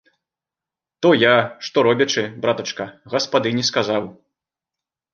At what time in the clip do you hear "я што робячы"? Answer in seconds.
1.25-2.23